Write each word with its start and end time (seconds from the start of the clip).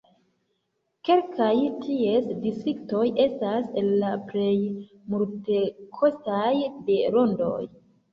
Kelkaj 1.07 1.49
ties 1.81 2.29
distriktoj 2.45 3.01
estas 3.25 3.67
el 3.81 3.91
la 4.05 4.09
plej 4.31 4.55
multekostaj 5.17 6.49
de 6.89 6.97
Londono. 7.19 7.69